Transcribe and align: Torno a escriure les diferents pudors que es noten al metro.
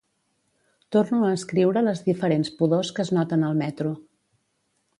Torno 0.95 1.19
a 1.27 1.33
escriure 1.39 1.83
les 1.87 2.01
diferents 2.07 2.51
pudors 2.61 2.91
que 2.97 3.05
es 3.07 3.15
noten 3.19 3.45
al 3.51 3.61
metro. 3.61 3.93